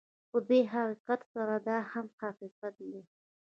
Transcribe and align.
خو 0.29 0.37
دې 0.49 0.59
حقیقت 0.73 1.21
سره 1.33 1.55
دا 1.67 1.77
هم 1.91 2.07
حقیقت 2.21 2.73
دی 2.89 3.01